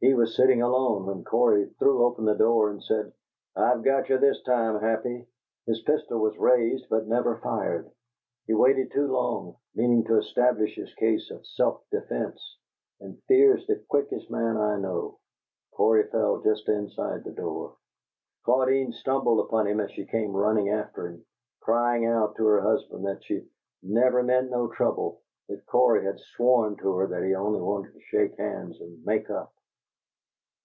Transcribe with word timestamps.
He 0.00 0.14
was 0.14 0.36
sitting 0.36 0.62
alone, 0.62 1.06
when 1.06 1.24
Cory 1.24 1.66
threw 1.80 2.04
open 2.04 2.24
the 2.24 2.36
door 2.36 2.70
and 2.70 2.80
said, 2.84 3.12
'I've 3.56 3.82
got 3.82 4.08
you 4.08 4.16
this 4.18 4.40
time, 4.44 4.78
Happy!' 4.78 5.26
His 5.66 5.82
pistol 5.82 6.20
was 6.20 6.38
raised 6.38 6.88
but 6.88 7.08
never 7.08 7.38
fired. 7.38 7.90
He 8.46 8.54
waited 8.54 8.92
too 8.92 9.08
long, 9.08 9.56
meaning 9.74 10.04
to 10.04 10.18
establish 10.18 10.76
his 10.76 10.94
case 10.94 11.32
of 11.32 11.44
'self 11.44 11.82
defence,' 11.90 12.58
and 13.00 13.20
Fear 13.24 13.56
is 13.56 13.66
the 13.66 13.82
quickest 13.88 14.30
man 14.30 14.56
I 14.56 14.78
know. 14.78 15.18
Cory 15.72 16.04
fell 16.04 16.42
just 16.42 16.68
inside 16.68 17.24
the 17.24 17.32
door. 17.32 17.74
Claudine 18.44 18.92
stumbled 18.92 19.40
upon 19.40 19.66
him 19.66 19.80
as 19.80 19.90
she 19.90 20.06
came 20.06 20.30
running 20.32 20.68
after 20.68 21.08
him, 21.08 21.26
crying 21.58 22.06
out 22.06 22.36
to 22.36 22.46
her 22.46 22.60
husband 22.60 23.04
that 23.04 23.24
she 23.24 23.44
'never 23.82 24.22
meant 24.22 24.52
no 24.52 24.68
trouble,' 24.68 25.22
that 25.48 25.66
Cory 25.66 26.04
had 26.04 26.20
sworn 26.20 26.76
to 26.76 26.92
her 26.94 27.08
that 27.08 27.24
he 27.24 27.34
only 27.34 27.60
wanted 27.60 27.94
to 27.94 28.00
shake 28.02 28.38
hands 28.38 28.80
and 28.80 29.04
'make 29.04 29.28
up.' 29.28 29.52